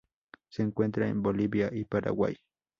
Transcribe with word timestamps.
Se 0.49 0.63
encuentra 0.63 1.07
en 1.07 1.21
Bolivia 1.21 1.69
y 1.71 1.85
Paraguay. 1.85 2.35